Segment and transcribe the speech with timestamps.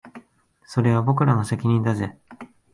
[0.65, 2.17] それは僕らの責任だぜ